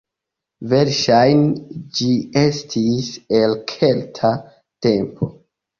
Verŝajne 0.71 1.77
ĝi 1.99 2.09
estis 2.43 3.13
el 3.43 3.55
kelta 3.75 4.37
tempo. 4.89 5.33